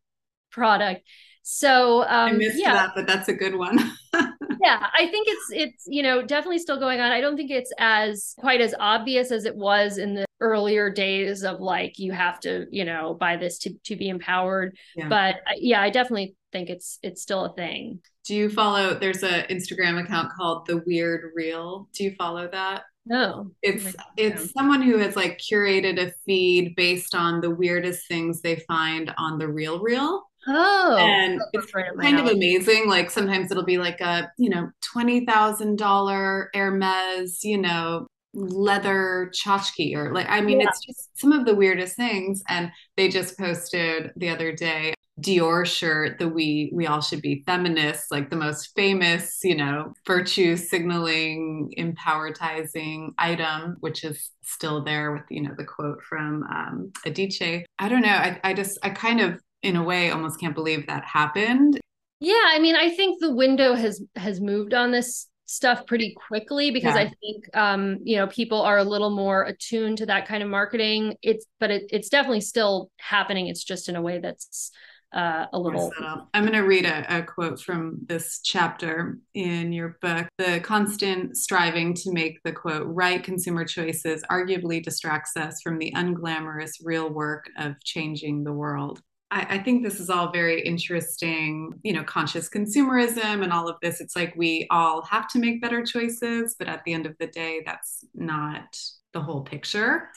[0.52, 1.08] product.
[1.44, 2.74] So um, I missed yeah.
[2.74, 3.78] that, but that's a good one.
[4.14, 7.12] yeah, I think it's it's you know definitely still going on.
[7.12, 11.44] I don't think it's as quite as obvious as it was in the earlier days
[11.44, 14.76] of like you have to you know buy this to to be empowered.
[14.96, 15.08] Yeah.
[15.08, 18.02] But uh, yeah, I definitely think it's it's still a thing.
[18.26, 18.94] Do you follow?
[18.94, 21.88] There's a Instagram account called the Weird Real.
[21.94, 22.84] Do you follow that?
[23.06, 23.52] No.
[23.62, 28.58] It's it's someone who has like curated a feed based on the weirdest things they
[28.68, 30.24] find on the Real real.
[30.48, 32.88] Oh, and it's kind of amazing.
[32.88, 40.14] Like sometimes it'll be like a, you know, $20,000 Hermes, you know, leather tchotchke or
[40.14, 40.68] like, I mean, yeah.
[40.70, 42.42] it's just some of the weirdest things.
[42.48, 47.44] And they just posted the other day Dior shirt, the we we all should be
[47.46, 55.12] feminists, like the most famous, you know, virtue signaling, empowerizing item, which is still there
[55.14, 57.64] with, you know, the quote from um, Adichie.
[57.78, 58.10] I don't know.
[58.10, 61.80] I, I just I kind of in a way almost can't believe that happened
[62.20, 66.70] yeah i mean i think the window has has moved on this stuff pretty quickly
[66.72, 67.02] because yeah.
[67.02, 70.50] i think um you know people are a little more attuned to that kind of
[70.50, 74.72] marketing it's but it, it's definitely still happening it's just in a way that's
[75.14, 75.92] uh, a little.
[76.34, 80.28] I'm going to read a, a, quote from this chapter in your book.
[80.38, 85.92] The constant striving to make the quote right consumer choices arguably distracts us from the
[85.96, 89.02] unglamorous real work of changing the world.
[89.32, 93.78] I, I think this is all very interesting, you know, conscious consumerism and all of
[93.82, 94.02] this.
[94.02, 97.28] It's like we all have to make better choices, but at the end of the
[97.28, 98.78] day, that's not
[99.14, 100.10] the whole picture.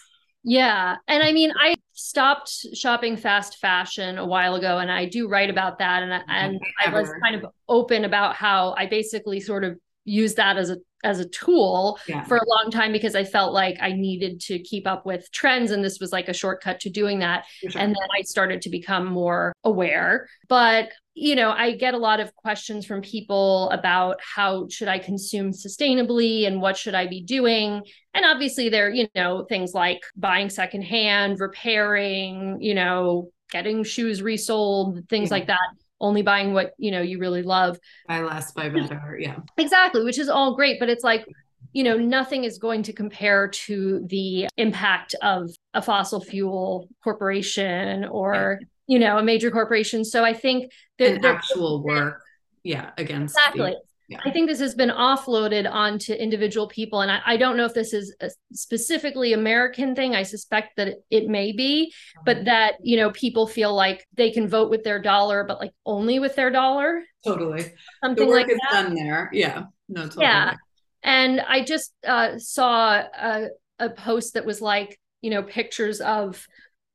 [0.44, 0.96] Yeah.
[1.06, 5.50] And I mean, I stopped shopping fast fashion a while ago and I do write
[5.50, 6.02] about that.
[6.02, 6.30] And, mm-hmm.
[6.30, 10.70] and I was kind of open about how I basically sort of use that as
[10.70, 12.24] a as a tool yeah.
[12.24, 15.70] for a long time because I felt like I needed to keep up with trends
[15.70, 17.44] and this was like a shortcut to doing that.
[17.68, 17.80] Sure.
[17.80, 20.28] And then I started to become more aware.
[20.48, 24.98] But you know, I get a lot of questions from people about how should I
[24.98, 27.82] consume sustainably and what should I be doing?
[28.14, 35.06] And obviously there, you know, things like buying secondhand, repairing, you know, getting shoes resold,
[35.10, 35.34] things yeah.
[35.34, 35.68] like that
[36.02, 37.78] only buying what you know you really love.
[38.06, 39.36] Buy less buy better yeah.
[39.56, 41.26] Exactly which is all great but it's like
[41.72, 48.04] you know nothing is going to compare to the impact of a fossil fuel corporation
[48.04, 48.66] or yeah.
[48.86, 50.04] you know a major corporation.
[50.04, 52.20] So i think that actual work
[52.62, 53.70] yeah against exactly.
[53.70, 53.80] the,
[54.12, 54.20] yeah.
[54.24, 57.00] I think this has been offloaded onto individual people.
[57.00, 60.14] And I, I don't know if this is a specifically American thing.
[60.14, 61.92] I suspect that it, it may be,
[62.24, 62.44] but uh-huh.
[62.44, 66.18] that, you know, people feel like they can vote with their dollar, but like only
[66.18, 67.02] with their dollar.
[67.24, 67.64] Totally.
[68.02, 68.84] Something the work like is that.
[68.84, 69.30] done there.
[69.32, 69.64] Yeah.
[69.88, 70.26] No, totally.
[70.26, 70.54] Yeah.
[71.02, 73.48] And I just uh, saw a,
[73.78, 76.46] a post that was like, you know, pictures of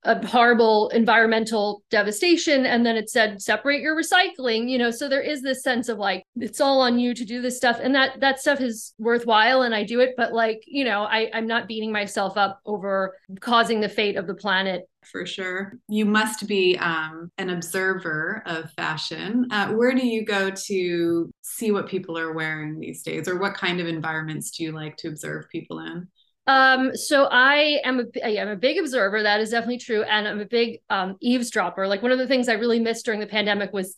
[0.07, 5.21] a horrible environmental devastation and then it said separate your recycling you know so there
[5.21, 8.19] is this sense of like it's all on you to do this stuff and that
[8.19, 11.67] that stuff is worthwhile and i do it but like you know i i'm not
[11.67, 14.87] beating myself up over causing the fate of the planet.
[15.03, 15.73] For sure.
[15.87, 19.47] You must be um, an observer of fashion.
[19.51, 23.53] Uh, where do you go to see what people are wearing these days or what
[23.53, 26.07] kind of environments do you like to observe people in
[26.47, 29.21] um, so I am a I'm a big observer.
[29.21, 31.87] That is definitely true, and I'm a big um, eavesdropper.
[31.87, 33.95] Like one of the things I really missed during the pandemic was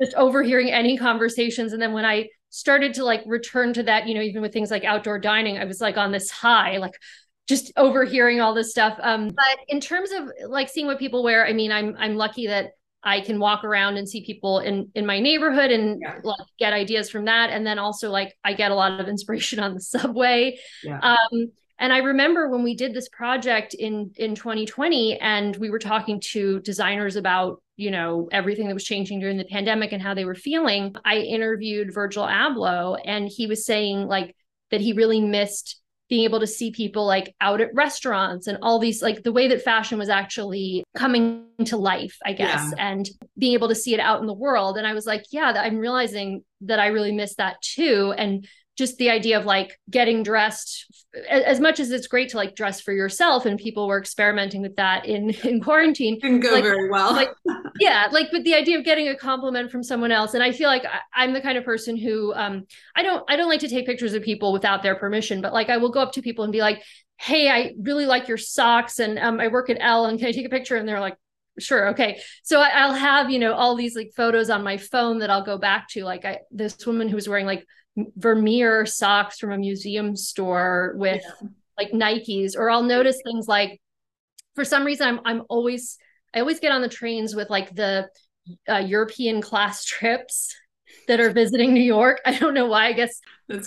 [0.00, 1.72] just overhearing any conversations.
[1.72, 4.70] And then when I started to like return to that, you know, even with things
[4.70, 6.98] like outdoor dining, I was like on this high, like
[7.46, 8.98] just overhearing all this stuff.
[9.00, 12.48] Um, but in terms of like seeing what people wear, I mean, I'm I'm lucky
[12.48, 16.18] that I can walk around and see people in in my neighborhood and yeah.
[16.22, 17.50] like get ideas from that.
[17.50, 20.58] And then also like I get a lot of inspiration on the subway.
[20.82, 20.98] Yeah.
[20.98, 25.78] Um, and I remember when we did this project in in 2020 and we were
[25.78, 30.12] talking to designers about, you know, everything that was changing during the pandemic and how
[30.12, 30.94] they were feeling.
[31.04, 34.36] I interviewed Virgil Abloh and he was saying like
[34.70, 35.79] that he really missed
[36.10, 39.48] being able to see people like out at restaurants and all these like the way
[39.48, 42.90] that fashion was actually coming to life i guess yeah.
[42.90, 45.52] and being able to see it out in the world and i was like yeah
[45.56, 48.46] i'm realizing that i really miss that too and
[48.80, 50.86] just the idea of like getting dressed
[51.28, 54.74] as much as it's great to like dress for yourself and people were experimenting with
[54.76, 57.12] that in in quarantine didn't go like, very well.
[57.12, 57.28] like
[57.80, 60.68] yeah like but the idea of getting a compliment from someone else and i feel
[60.68, 62.64] like I, am the kind of person who um
[62.96, 65.68] i don't i don't like to take pictures of people without their permission but like
[65.68, 66.82] i will go up to people and be like
[67.18, 70.32] hey i really like your socks and um i work at Elle and can i
[70.32, 70.76] take a picture?
[70.76, 71.18] And they're like
[71.58, 72.20] sure okay.
[72.42, 75.44] So I, will have you know all these like photos on my phone that i'll
[75.44, 77.66] go back to like i this woman who was wearing like
[78.16, 81.48] Vermeer socks from a museum store with yeah.
[81.78, 83.80] like Nikes, or I'll notice things like
[84.54, 85.98] for some reason I'm I'm always
[86.34, 88.08] I always get on the trains with like the
[88.68, 90.54] uh, European class trips
[91.06, 92.20] that are visiting New York.
[92.26, 92.86] I don't know why.
[92.86, 93.20] I guess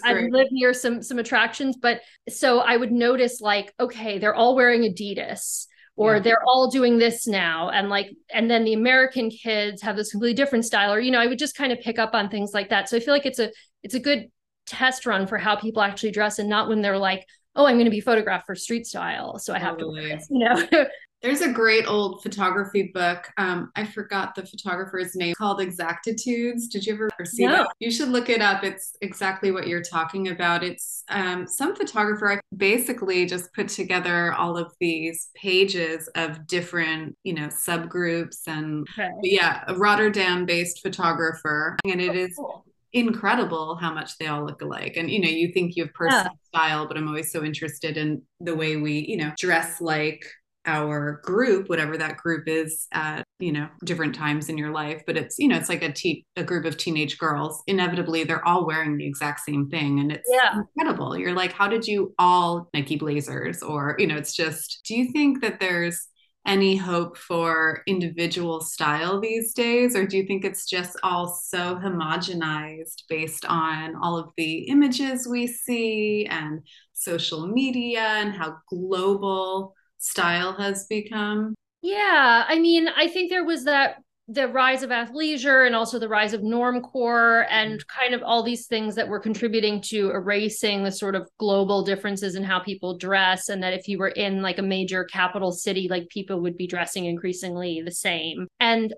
[0.04, 4.56] I live near some some attractions, but so I would notice like, okay, they're all
[4.56, 6.19] wearing Adidas or yeah.
[6.22, 10.34] they're all doing this now and like and then the american kids have this completely
[10.34, 12.69] different style or you know i would just kind of pick up on things like
[12.69, 13.52] that so i feel like it's a
[13.84, 14.30] it's a good
[14.65, 17.86] test run for how people actually dress and not when they're like oh i'm going
[17.86, 20.10] to be photographed for street style so i have totally.
[20.10, 20.86] to you know
[21.24, 23.30] There's a great old photography book.
[23.38, 26.67] Um, I forgot the photographer's name called Exactitudes.
[26.67, 27.60] Did you ever see no.
[27.60, 27.67] that?
[27.80, 28.65] You should look it up.
[28.65, 30.65] It's exactly what you're talking about.
[30.65, 37.15] It's um, some photographer I basically just put together all of these pages of different,
[37.24, 39.10] you know, subgroups and okay.
[39.22, 41.78] yeah, a Rotterdam based photographer.
[41.86, 44.97] And it oh, is cool incredible how much they all look alike.
[44.97, 46.60] And you know, you think you have personal yeah.
[46.60, 50.25] style, but I'm always so interested in the way we, you know, dress like
[50.65, 55.17] our group whatever that group is at you know different times in your life but
[55.17, 58.65] it's you know it's like a te- a group of teenage girls inevitably they're all
[58.65, 60.62] wearing the exact same thing and it's yeah.
[60.77, 64.95] incredible you're like how did you all nike blazers or you know it's just do
[64.95, 66.08] you think that there's
[66.45, 71.75] any hope for individual style these days or do you think it's just all so
[71.77, 79.73] homogenized based on all of the images we see and social media and how global
[79.97, 81.56] style has become?
[81.82, 83.97] Yeah, I mean, I think there was that
[84.29, 88.01] the rise of athleisure and also the rise of normcore and mm-hmm.
[88.01, 92.36] kind of all these things that were contributing to erasing the sort of global differences
[92.36, 95.88] in how people dress and that if you were in like a major capital city
[95.89, 98.93] like people would be dressing increasingly the same and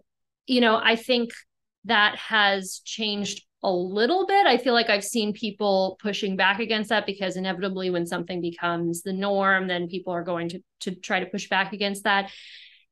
[0.45, 1.31] you know i think
[1.85, 4.45] that has changed a little bit.
[4.45, 9.01] I feel like I've seen people pushing back against that because inevitably when something becomes
[9.01, 12.31] the norm, then people are going to to try to push back against that.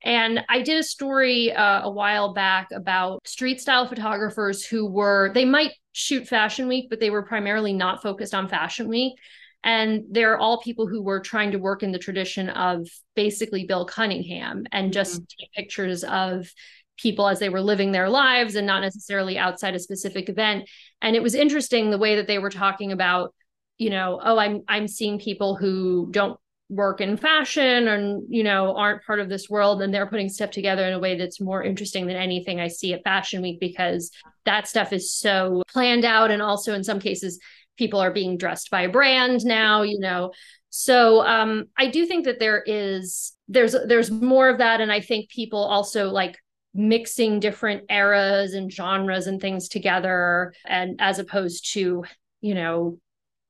[0.03, 5.31] And I did a story uh, a while back about street style photographers who were,
[5.33, 9.13] they might shoot Fashion Week, but they were primarily not focused on Fashion Week.
[9.63, 12.85] And they're all people who were trying to work in the tradition of
[13.15, 15.23] basically Bill Cunningham and just mm-hmm.
[15.39, 16.51] take pictures of
[16.97, 20.69] people as they were living their lives and not necessarily outside a specific event
[21.01, 23.33] and it was interesting the way that they were talking about
[23.77, 26.39] you know oh i'm i'm seeing people who don't
[26.73, 30.49] work in fashion and you know aren't part of this world and they're putting stuff
[30.49, 34.11] together in a way that's more interesting than anything i see at fashion week because
[34.45, 37.39] that stuff is so planned out and also in some cases
[37.77, 40.31] people are being dressed by a brand now you know.
[40.75, 44.99] So um i do think that there is there's there's more of that and i
[44.99, 46.37] think people also like
[46.73, 52.03] mixing different eras and genres and things together and as opposed to
[52.41, 52.97] you know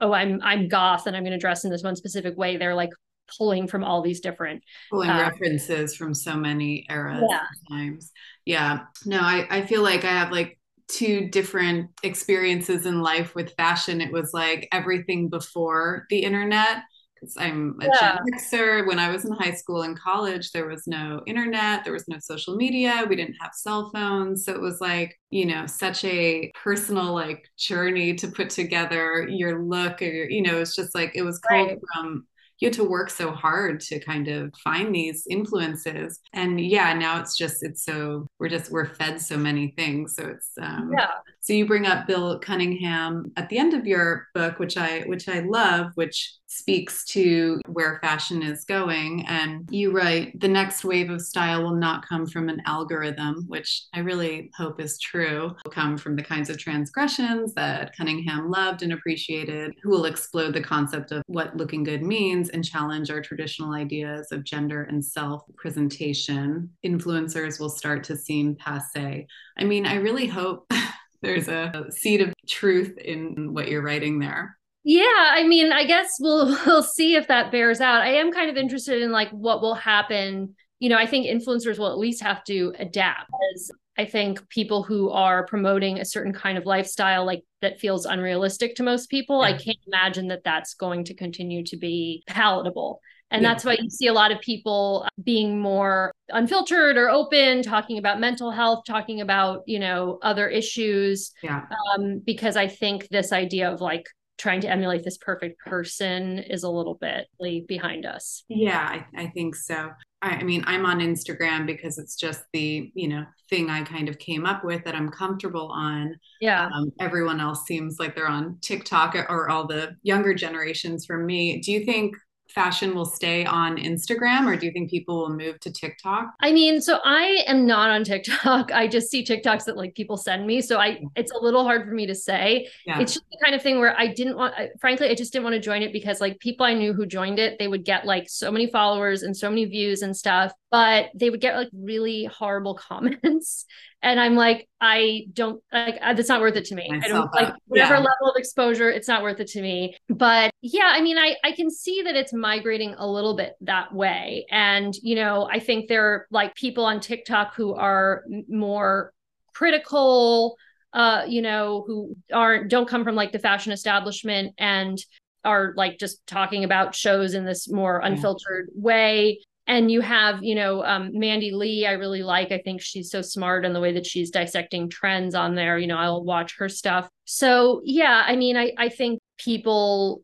[0.01, 2.75] oh i'm i'm goth and i'm going to dress in this one specific way they're
[2.75, 2.89] like
[3.37, 7.41] pulling from all these different pulling uh, references from so many eras yeah.
[7.69, 8.11] times
[8.45, 13.55] yeah no I, I feel like i have like two different experiences in life with
[13.55, 16.83] fashion it was like everything before the internet
[17.23, 18.17] because I'm a yeah.
[18.17, 18.87] Gen Xer.
[18.87, 22.17] When I was in high school and college, there was no internet, there was no
[22.19, 24.45] social media, we didn't have cell phones.
[24.45, 29.63] So it was like, you know, such a personal like journey to put together your
[29.63, 31.79] look or your, you know, it's just like it was cool right.
[31.93, 32.27] from
[32.63, 36.21] you had to work so hard to kind of find these influences.
[36.31, 40.15] And yeah now it's just it's so we're just we're fed so many things.
[40.15, 41.09] So it's um yeah.
[41.41, 45.27] so you bring up bill cunningham at the end of your book which i which
[45.27, 49.25] i love which speaks to where fashion is going.
[49.27, 53.85] And you write, the next wave of style will not come from an algorithm, which
[53.93, 55.55] I really hope is true.
[55.63, 60.53] Will come from the kinds of transgressions that Cunningham loved and appreciated, who will explode
[60.53, 65.03] the concept of what looking good means and challenge our traditional ideas of gender and
[65.03, 66.69] self presentation.
[66.85, 69.27] Influencers will start to seem passe.
[69.57, 70.71] I mean, I really hope.
[71.21, 74.57] there's a seed of truth in what you're writing there.
[74.83, 78.01] Yeah, I mean, I guess we'll we'll see if that bears out.
[78.01, 80.55] I am kind of interested in like what will happen.
[80.79, 83.29] You know, I think influencers will at least have to adapt.
[83.53, 88.05] As I think people who are promoting a certain kind of lifestyle like that feels
[88.05, 89.53] unrealistic to most people, yeah.
[89.53, 92.99] I can't imagine that that's going to continue to be palatable.
[93.31, 93.49] And yeah.
[93.49, 98.19] that's why you see a lot of people being more unfiltered or open, talking about
[98.19, 101.31] mental health, talking about, you know, other issues.
[101.41, 101.63] Yeah.
[101.95, 104.05] Um, because I think this idea of like
[104.37, 107.27] trying to emulate this perfect person is a little bit
[107.67, 108.43] behind us.
[108.49, 109.91] Yeah, I, I think so.
[110.21, 114.09] I, I, mean, I'm on Instagram because it's just the, you know, thing I kind
[114.09, 116.15] of came up with that I'm comfortable on.
[116.41, 116.69] Yeah.
[116.73, 121.59] Um, everyone else seems like they're on TikTok or all the younger generations from me.
[121.61, 122.15] Do you think
[122.53, 126.33] fashion will stay on Instagram or do you think people will move to TikTok?
[126.41, 128.71] I mean, so I am not on TikTok.
[128.73, 130.61] I just see TikToks that like people send me.
[130.61, 132.67] So I it's a little hard for me to say.
[132.85, 132.99] Yeah.
[132.99, 135.55] It's just the kind of thing where I didn't want frankly, I just didn't want
[135.55, 138.29] to join it because like people I knew who joined it, they would get like
[138.29, 142.25] so many followers and so many views and stuff, but they would get like really
[142.25, 143.65] horrible comments.
[144.01, 146.89] And i'm like i don't like that's not worth it to me.
[146.91, 147.99] I don't like whatever yeah.
[147.99, 149.95] level of exposure it's not worth it to me.
[150.09, 153.93] But yeah i mean i i can see that it's migrating a little bit that
[153.93, 154.45] way.
[154.51, 159.13] And you know i think there are like people on tiktok who are more
[159.53, 160.57] critical
[160.91, 164.97] uh you know who aren't don't come from like the fashion establishment and
[165.45, 168.81] are like just talking about shows in this more unfiltered yeah.
[168.81, 172.51] way and you have you know um, mandy lee i really like.
[172.51, 175.77] I think she's so smart in the way that she's dissecting trends on there.
[175.77, 177.09] You know i'll watch her stuff.
[177.25, 180.23] So yeah i mean i i think people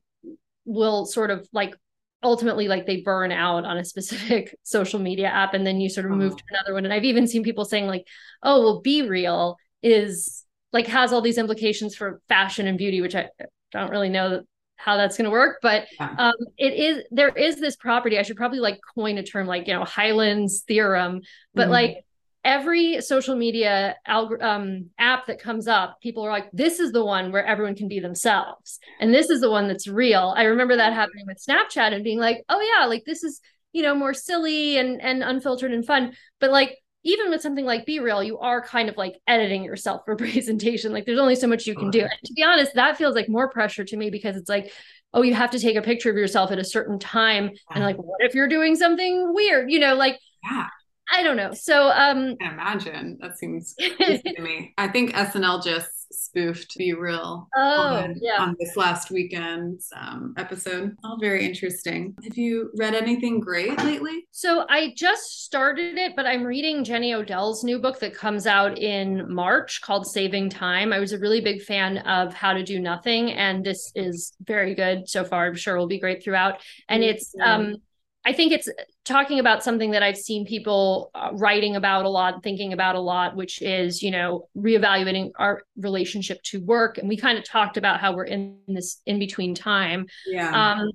[0.66, 1.76] will sort of like
[2.22, 6.06] ultimately like they burn out on a specific social media app and then you sort
[6.06, 6.86] of move to another one.
[6.86, 8.06] And i've even seen people saying like
[8.44, 13.30] oh well BeReal is like has all these implications for fashion and beauty which i
[13.72, 14.42] don't really know
[14.80, 16.16] how that's going to work but yeah.
[16.18, 19.68] um, it is there is this property i should probably like coin a term like
[19.68, 21.22] you know Hyland's theorem
[21.54, 21.72] but mm-hmm.
[21.72, 22.06] like
[22.46, 27.04] every social media alg- um, app that comes up people are like this is the
[27.04, 30.78] one where everyone can be themselves and this is the one that's real i remember
[30.78, 33.42] that happening with snapchat and being like oh yeah like this is
[33.74, 37.86] you know more silly and and unfiltered and fun but like even with something like
[37.86, 40.92] BeReal, you are kind of like editing yourself for presentation.
[40.92, 42.02] Like there's only so much you can do.
[42.02, 44.72] And to be honest, that feels like more pressure to me because it's like,
[45.14, 47.52] oh, you have to take a picture of yourself at a certain time.
[47.74, 49.72] And like, what if you're doing something weird?
[49.72, 50.68] You know, like yeah.
[51.12, 51.54] I don't know.
[51.54, 53.18] So um I imagine.
[53.22, 54.74] That seems to me.
[54.78, 58.42] I think SNL just spoofed BeReal oh, on, yeah.
[58.42, 60.96] on this last weekend's um, episode.
[61.04, 62.16] All very interesting.
[62.24, 64.28] Have you read anything great lately?
[64.32, 68.78] So I just started it, but I'm reading Jenny Odell's new book that comes out
[68.78, 70.94] in March called Saving Time.
[70.94, 74.76] I was a really big fan of How to Do Nothing, and this is very
[74.76, 75.48] good so far.
[75.48, 76.62] I'm sure will be great throughout.
[76.88, 77.78] And it's um
[78.26, 78.70] I think it's
[79.10, 83.00] talking about something that I've seen people uh, writing about a lot, thinking about a
[83.02, 86.98] lot, which is, you know, reevaluating our relationship to work.
[86.98, 90.06] And we kind of talked about how we're in this in between time.
[90.26, 90.52] Yeah.
[90.54, 90.92] Um,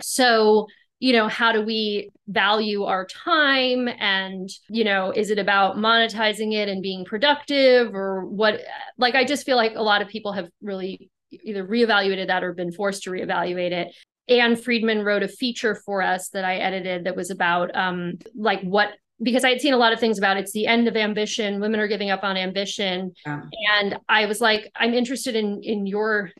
[0.00, 0.66] so,
[0.98, 3.88] you know, how do we value our time?
[3.88, 8.60] And, you know, is it about monetizing it and being productive or what?
[8.96, 12.52] Like, I just feel like a lot of people have really either reevaluated that or
[12.52, 13.94] been forced to reevaluate it.
[14.28, 18.60] Ann Friedman wrote a feature for us that I edited that was about um, like
[18.62, 21.60] what because I had seen a lot of things about it's the end of ambition,
[21.60, 23.12] women are giving up on ambition.
[23.26, 23.42] Yeah.
[23.80, 26.30] And I was like, I'm interested in in your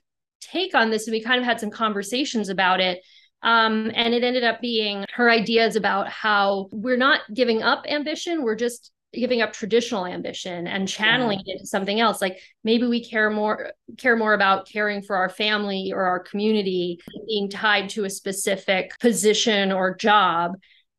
[0.41, 1.07] take on this.
[1.07, 3.01] And we kind of had some conversations about it.
[3.43, 8.43] Um, and it ended up being her ideas about how we're not giving up ambition,
[8.43, 11.55] we're just giving up traditional ambition and channeling yeah.
[11.55, 15.31] it into something else like maybe we care more care more about caring for our
[15.31, 20.53] family or our community being tied to a specific position or job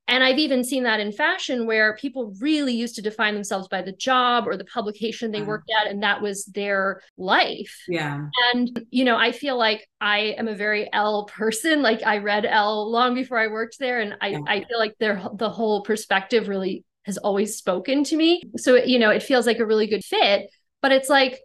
[0.10, 3.84] and I've even seen that in fashion where people really used to define themselves by
[3.84, 7.84] the job or the publication they worked at, and that was their life.
[7.88, 8.26] Yeah.
[8.52, 11.84] And, you know, I feel like I am a very Elle person.
[11.90, 14.00] Like I read Elle long before I worked there.
[14.00, 14.40] And I, yeah.
[14.48, 18.44] I feel like their the whole perspective really has always spoken to me.
[18.58, 20.50] So, you know, it feels like a really good fit,
[20.82, 21.40] but it's like,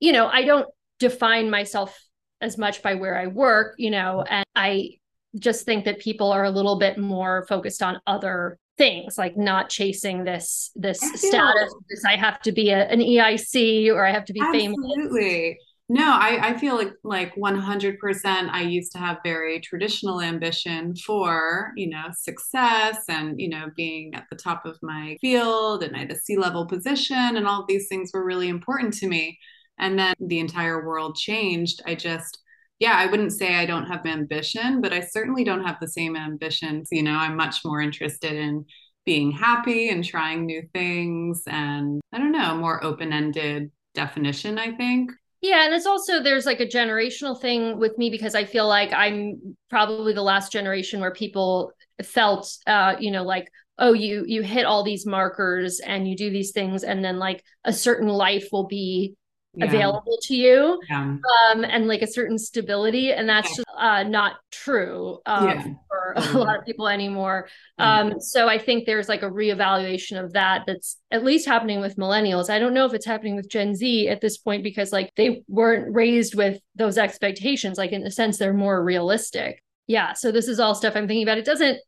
[0.00, 1.98] you know, I don't define myself
[2.40, 4.98] as much by where I work, you know, and I
[5.38, 9.70] just think that people are a little bit more focused on other things like not
[9.70, 14.24] chasing this this status this i have to be a, an eic or i have
[14.24, 14.60] to be Absolutely.
[14.60, 15.58] famous Absolutely.
[15.88, 21.72] No, I, I feel like like 100% I used to have very traditional ambition for,
[21.76, 26.00] you know, success and, you know, being at the top of my field and I
[26.00, 29.38] had a C-level position and all these things were really important to me.
[29.78, 31.82] And then the entire world changed.
[31.86, 32.38] I just
[32.80, 36.14] yeah, I wouldn't say I don't have ambition, but I certainly don't have the same
[36.16, 36.88] ambitions.
[36.90, 38.66] You know, I'm much more interested in
[39.06, 45.12] being happy and trying new things and I don't know, more open-ended definition, I think.
[45.42, 48.92] Yeah, and it's also there's like a generational thing with me because I feel like
[48.92, 51.72] I'm probably the last generation where people
[52.02, 56.30] felt uh you know like oh you you hit all these markers and you do
[56.30, 59.14] these things and then like a certain life will be
[59.56, 59.66] yeah.
[59.66, 61.02] available to you yeah.
[61.02, 66.38] um, and like a certain stability and that's just uh, not true um, for a
[66.38, 67.48] lot of people anymore
[67.78, 71.96] um, so i think there's like a reevaluation of that that's at least happening with
[71.96, 75.10] millennials i don't know if it's happening with gen z at this point because like
[75.16, 80.14] they weren't raised with those expectations like in a sense they're more realistic Yeah.
[80.14, 81.38] So this is all stuff I'm thinking about.
[81.38, 81.78] It doesn't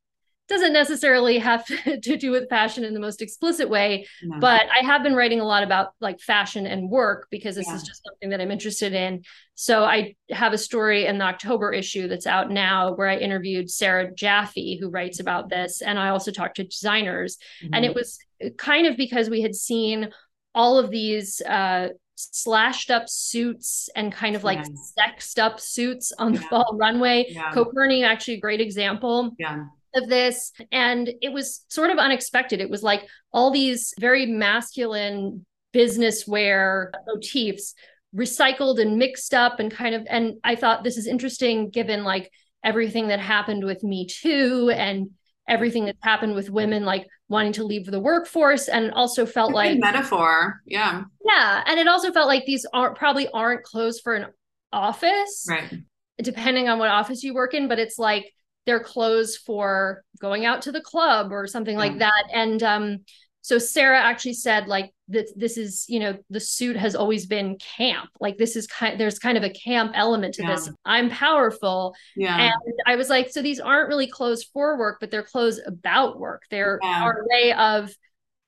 [0.49, 1.65] doesn't necessarily have
[2.03, 4.39] to do with fashion in the most explicit way no.
[4.41, 7.77] but i have been writing a lot about like fashion and work because this yeah.
[7.77, 9.23] is just something that i'm interested in
[9.55, 13.71] so i have a story in the october issue that's out now where i interviewed
[13.71, 17.75] sarah jaffe who writes about this and i also talked to designers mm-hmm.
[17.75, 18.19] and it was
[18.57, 20.11] kind of because we had seen
[20.55, 24.65] all of these uh, slashed up suits and kind of like
[24.97, 27.27] sexed up suits on the fall runway.
[27.29, 27.53] Yeah.
[27.53, 29.37] Coperni, actually a great example.
[29.39, 32.61] Yeah of this and it was sort of unexpected.
[32.61, 37.75] It was like all these very masculine business wear motifs
[38.15, 42.31] recycled and mixed up and kind of and i thought this is interesting given like
[42.65, 45.11] everything that happened with me too and
[45.47, 49.79] everything that's happened with women like wanting to leave the workforce and also felt like
[49.79, 51.03] metaphor yeah.
[51.25, 54.27] Yeah and it also felt like these aren't probably aren't clothes for an
[54.73, 55.75] office right.
[56.23, 58.33] depending on what office you work in but it's like
[58.67, 61.79] their clothes for going out to the club or something yeah.
[61.79, 62.25] like that.
[62.33, 62.99] And um,
[63.43, 67.57] so Sarah actually said like that this is you know the suit has always been
[67.57, 70.51] camp like this is kind there's kind of a camp element to yeah.
[70.51, 74.99] this i'm powerful yeah and i was like so these aren't really clothes for work
[75.01, 77.03] but they're clothes about work they're yeah.
[77.03, 77.91] our way of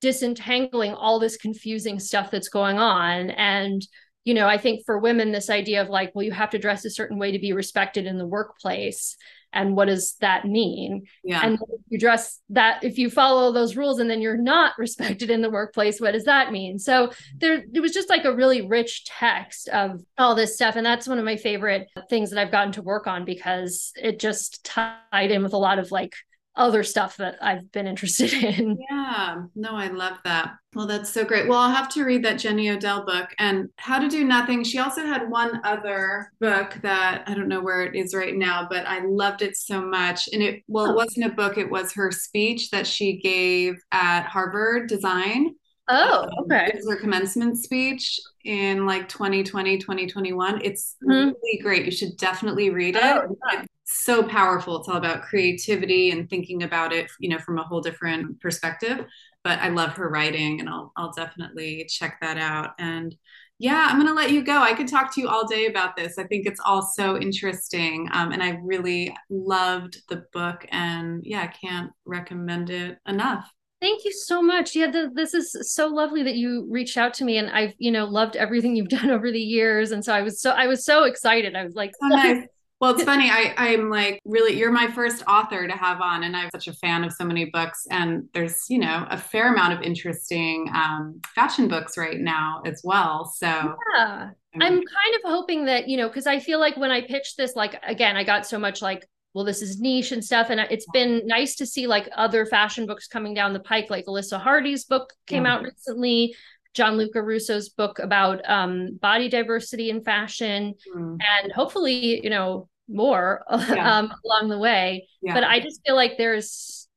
[0.00, 3.86] disentangling all this confusing stuff that's going on and
[4.24, 6.84] you know i think for women this idea of like well you have to dress
[6.84, 9.16] a certain way to be respected in the workplace
[9.52, 11.06] and what does that mean?
[11.24, 11.44] Yeah.
[11.44, 15.42] And you dress that if you follow those rules and then you're not respected in
[15.42, 16.78] the workplace what does that mean?
[16.78, 20.76] So there it was just like a really rich text of all this stuff.
[20.76, 24.18] And that's one of my favorite things that i've gotten to work on because it
[24.18, 26.14] just tied in with a lot of like
[26.60, 28.78] other stuff that I've been interested in.
[28.90, 30.56] Yeah, no, I love that.
[30.74, 31.48] Well, that's so great.
[31.48, 34.62] Well, I'll have to read that Jenny Odell book and How to Do Nothing.
[34.62, 38.68] She also had one other book that I don't know where it is right now,
[38.70, 40.28] but I loved it so much.
[40.32, 40.94] And it, well, it oh.
[40.94, 45.54] wasn't a book, it was her speech that she gave at Harvard Design.
[45.88, 46.66] Oh, um, okay.
[46.66, 50.60] it was her commencement speech in like 2020, 2021.
[50.62, 51.30] It's mm-hmm.
[51.30, 51.84] really great.
[51.84, 53.02] You should definitely read it.
[53.02, 54.78] Oh, yeah so powerful.
[54.78, 59.04] It's all about creativity and thinking about it, you know, from a whole different perspective.
[59.42, 62.70] But I love her writing and I'll I'll definitely check that out.
[62.78, 63.14] And
[63.58, 64.58] yeah, I'm gonna let you go.
[64.58, 66.18] I could talk to you all day about this.
[66.18, 68.08] I think it's all so interesting.
[68.12, 73.50] Um, and I really loved the book and yeah, I can't recommend it enough.
[73.80, 74.76] Thank you so much.
[74.76, 77.90] Yeah, the, this is so lovely that you reached out to me, and I've you
[77.90, 80.84] know loved everything you've done over the years, and so I was so I was
[80.84, 81.56] so excited.
[81.56, 82.46] I was like, so nice.
[82.80, 83.28] Well, it's funny.
[83.30, 86.72] I, I'm like, really, you're my first author to have on, and I'm such a
[86.72, 87.86] fan of so many books.
[87.90, 92.80] And there's, you know, a fair amount of interesting um, fashion books right now as
[92.82, 93.30] well.
[93.36, 96.90] So, yeah, I'm, I'm kind of hoping that, you know, because I feel like when
[96.90, 100.24] I pitched this, like, again, I got so much like, well, this is niche and
[100.24, 100.48] stuff.
[100.48, 104.06] And it's been nice to see like other fashion books coming down the pike, like
[104.06, 105.54] Alyssa Hardy's book came yeah.
[105.54, 106.34] out recently.
[106.74, 111.18] Gianluca Russo's book about um, body diversity in fashion, mm.
[111.20, 113.98] and hopefully, you know, more yeah.
[113.98, 115.08] um, along the way.
[115.22, 115.34] Yeah.
[115.34, 116.88] But I just feel like there's,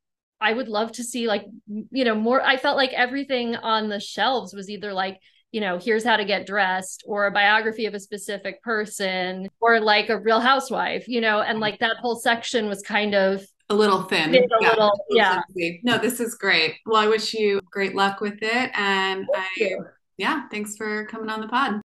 [0.41, 1.45] I would love to see like,
[1.91, 2.41] you know, more.
[2.41, 5.19] I felt like everything on the shelves was either like,
[5.51, 9.79] you know, here's how to get dressed, or a biography of a specific person, or
[9.79, 13.75] like a real housewife, you know, and like that whole section was kind of a
[13.75, 14.33] little thin.
[14.33, 14.69] Yeah.
[14.69, 15.41] Little, yeah.
[15.83, 16.75] No, this is great.
[16.85, 18.71] Well, I wish you great luck with it.
[18.75, 19.85] And Thank I, you.
[20.17, 21.81] yeah, thanks for coming on the pod.